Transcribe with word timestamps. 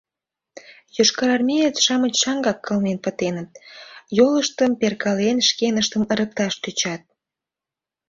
Йошкарармеец-шамыч 0.95 2.13
шаҥгак 2.21 2.57
кылмен 2.65 2.97
пытеныт, 3.03 3.49
йолыштым 4.17 4.71
перкален 4.79 5.37
шкеныштым 5.49 6.03
ырыкташ 6.13 6.53
тӧчат. 6.63 7.01